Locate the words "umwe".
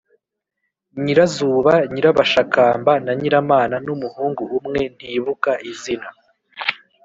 4.57-4.81